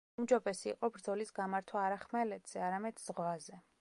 [0.21, 3.63] უმჯობესი იყო ბრძოლის გამართვა არა ხმელეთზე, არამედ ზღვაზე.